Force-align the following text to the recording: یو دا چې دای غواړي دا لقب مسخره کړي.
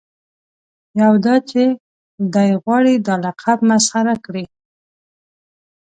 یو 1.01 1.13
دا 1.25 1.35
چې 1.49 1.61
دای 2.33 2.51
غواړي 2.63 2.93
دا 3.07 3.15
لقب 3.25 3.59
مسخره 3.69 4.15
کړي. 4.25 4.45